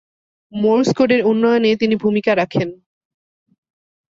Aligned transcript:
Morse 0.53 0.89
কোডের 0.97 1.21
উন্নয়নে 1.25 1.71
তিনি 1.75 1.95
ভূমিকা 1.95 2.31
রাখেন। 2.35 2.69